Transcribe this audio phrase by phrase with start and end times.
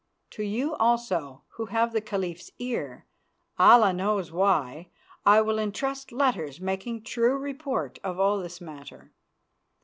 [0.31, 3.05] To you also who have the Caliph's ear,
[3.59, 4.89] Allah knows why,
[5.27, 9.11] I will entrust letters making true report of all this matter.